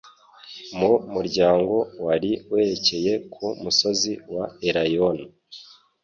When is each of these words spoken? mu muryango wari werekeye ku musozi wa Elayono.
mu 0.77 0.91
muryango 1.13 1.75
wari 2.05 2.31
werekeye 2.51 3.11
ku 3.33 3.45
musozi 3.63 4.11
wa 4.35 4.45
Elayono. 4.67 5.25